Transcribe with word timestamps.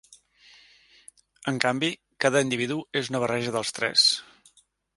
En 1.51 1.59
canvi, 1.67 1.91
cada 2.25 2.43
individu 2.47 2.79
és 3.03 3.13
una 3.13 3.21
barreja 3.25 3.53
dels 3.57 3.75
tres. 3.81 4.07